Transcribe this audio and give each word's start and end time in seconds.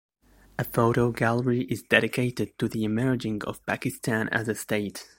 A 0.57 0.63
photo 0.63 1.11
gallery 1.11 1.61
is 1.65 1.83
dedicated 1.83 2.57
to 2.57 2.67
the 2.67 2.83
emerging 2.83 3.43
of 3.43 3.63
Pakistan 3.67 4.27
as 4.29 4.47
a 4.47 4.55
state. 4.55 5.07